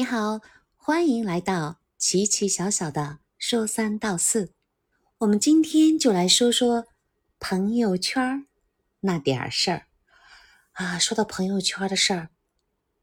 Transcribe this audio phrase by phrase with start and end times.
[0.00, 0.40] 你好，
[0.78, 4.54] 欢迎来到奇奇小小的说三道四。
[5.18, 6.86] 我们今天就来说说
[7.38, 8.46] 朋友圈
[9.00, 9.88] 那点事儿
[10.72, 10.98] 啊。
[10.98, 12.30] 说到朋友圈的事儿，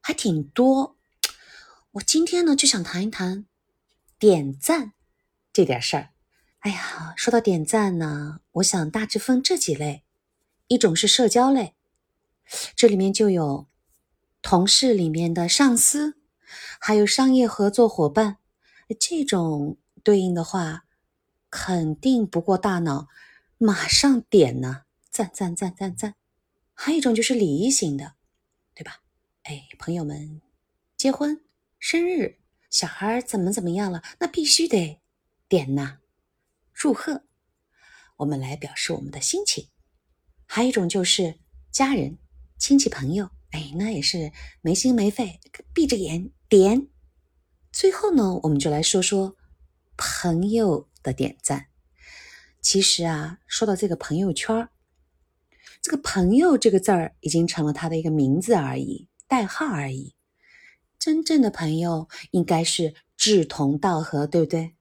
[0.02, 0.98] 还挺多。
[1.92, 3.46] 我今天呢就想谈一谈
[4.18, 4.94] 点赞
[5.54, 6.10] 这点事儿。
[6.62, 10.04] 哎呀，说到点赞呢，我想大致分这几类：
[10.66, 11.76] 一种是社交类，
[12.76, 13.68] 这里面就有
[14.42, 16.17] 同事里面的上司。
[16.80, 18.38] 还有商业合作伙伴，
[19.00, 20.86] 这种对应的话，
[21.50, 23.08] 肯定不过大脑，
[23.58, 26.16] 马上点呢，赞赞赞赞赞。
[26.74, 28.14] 还有一种就是礼仪型的，
[28.74, 29.02] 对吧？
[29.44, 30.42] 哎，朋友们
[30.96, 31.42] 结婚、
[31.80, 32.38] 生日、
[32.70, 35.02] 小孩怎么怎么样了，那必须得
[35.48, 36.00] 点呐，
[36.74, 37.24] 祝贺，
[38.18, 39.70] 我们来表示我们的心情。
[40.46, 41.40] 还有一种就是
[41.72, 42.18] 家人、
[42.58, 43.30] 亲戚、朋友。
[43.52, 45.40] 哎，那也是没心没肺，
[45.74, 46.88] 闭着眼点。
[47.72, 49.36] 最后呢，我们就来说说
[49.96, 51.68] 朋友的点赞。
[52.62, 54.68] 其实啊，说到这个朋友圈
[55.82, 60.16] 这个“朋友”这个字儿已经成了他的一个名字而已，代号而已。
[61.00, 64.76] 真正的朋友应该是志同道合，对不对？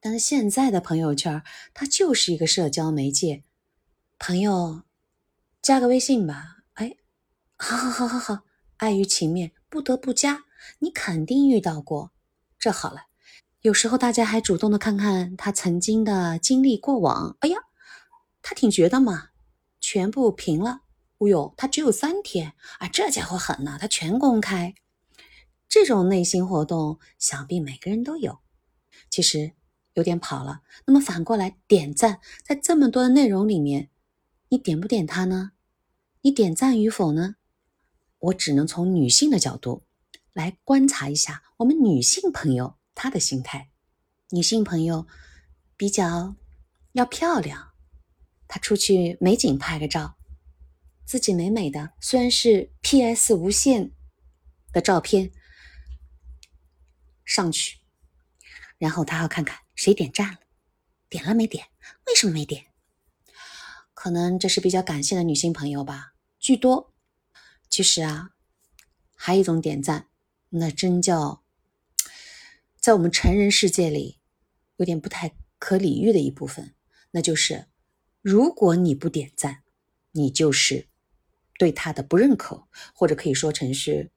[0.00, 3.44] 但是现在的朋友圈，它就是一个社交媒介。
[4.18, 4.82] 朋友，
[5.62, 6.59] 加个微信吧。
[7.62, 8.38] 好好好好好，
[8.78, 10.44] 碍于情面不得不加，
[10.78, 12.10] 你肯定遇到过。
[12.58, 13.02] 这好了，
[13.60, 17.36] 有时候大家还主动的看看他曾经的经历过往。
[17.40, 17.58] 哎呀，
[18.40, 19.28] 他挺绝的嘛，
[19.78, 20.80] 全部平了。
[21.18, 24.74] 哦呦，他只有三天啊，这家伙狠呐，他全公开。
[25.68, 28.38] 这种内心活动，想必每个人都有。
[29.10, 29.52] 其实
[29.92, 30.62] 有点跑了。
[30.86, 33.90] 那么反过来点赞，在这么多的内容里面，
[34.48, 35.52] 你点不点他呢？
[36.22, 37.36] 你点赞与否呢？
[38.20, 39.86] 我只能从女性的角度
[40.32, 43.70] 来观察一下我们女性朋友她的心态。
[44.30, 45.06] 女性朋友
[45.76, 46.36] 比较
[46.92, 47.72] 要漂亮，
[48.46, 50.16] 她出去美景拍个照，
[51.04, 53.92] 自己美美的，虽然是 PS 无限
[54.72, 55.32] 的照片
[57.24, 57.78] 上去，
[58.78, 60.38] 然后她要看看谁点赞了，
[61.08, 61.66] 点了没点？
[62.06, 62.66] 为什么没点？
[63.94, 66.94] 可能这是比较感性的女性朋友吧，居多。
[67.70, 68.32] 其实啊，
[69.14, 70.08] 还有一种点赞，
[70.48, 71.44] 那真叫
[72.80, 74.18] 在我们成人世界里
[74.76, 76.74] 有点不太可理喻的一部分，
[77.12, 77.66] 那就是
[78.22, 79.62] 如果你不点赞，
[80.10, 80.88] 你就是
[81.58, 84.10] 对他的不认可，或者可以说成是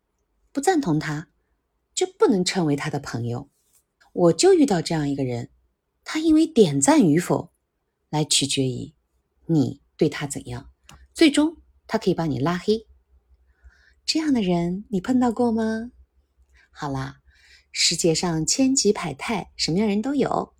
[0.51, 1.29] 不赞同他，
[1.93, 3.51] 就不能称为他的朋友。
[4.13, 5.51] 我就遇到这样一个人，
[6.03, 7.53] 他因为点赞与否
[8.09, 8.93] 来取决于
[9.45, 10.71] 你对他怎样，
[11.13, 12.87] 最终他可以把你拉黑。
[14.05, 15.91] 这样的人你碰到过吗？
[16.71, 17.21] 好啦，
[17.71, 20.53] 世界上千奇百态，什么样人都有。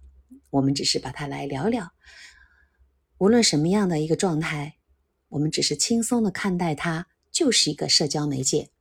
[0.49, 1.93] 我们只是把它来聊聊。
[3.17, 4.77] 无论什么样的一个状态，
[5.29, 8.71] 我们只是轻松的看待它，就是一个社交媒介。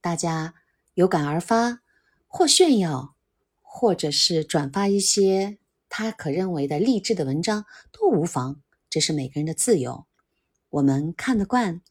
[0.00, 0.54] 大家
[0.94, 1.80] 有感而发，
[2.26, 3.16] 或炫耀，
[3.60, 10.06] 或者是转发一些他可认为的励志的文章都无妨，这是每个人的自由。
[10.70, 11.82] 我们看得惯，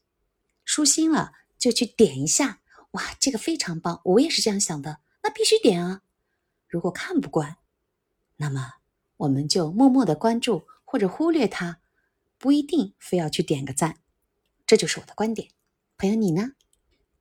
[0.64, 1.32] 舒心了。
[1.62, 2.58] 就去点一下，
[2.90, 6.02] 哇，这个非常棒，我也是这样想的，那必须点啊。
[6.66, 7.58] 如果看不惯，
[8.38, 8.72] 那么
[9.18, 11.78] 我们就默默的关注或者忽略它，
[12.36, 13.98] 不一定非要去点个赞。
[14.66, 15.50] 这就是我的观点，
[15.96, 16.54] 朋友你呢？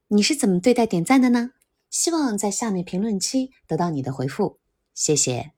[0.07, 1.52] 你是怎么对待点赞的呢？
[1.91, 4.58] 希望在下面评论区得到你的回复，
[4.96, 5.52] 谢谢。